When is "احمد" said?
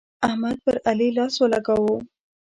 0.27-0.55